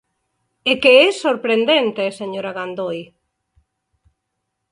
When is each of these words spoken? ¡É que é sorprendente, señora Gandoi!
¡É 0.71 0.73
que 0.81 0.91
é 1.07 1.07
sorprendente, 1.23 2.15
señora 2.19 2.55
Gandoi! 2.57 2.99